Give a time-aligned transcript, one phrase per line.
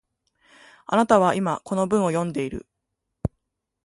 [0.87, 2.65] あなたは今、この文を読んでいる